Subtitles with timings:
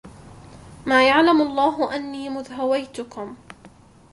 [0.85, 3.35] ما يعلم الله أني مذ هويتكم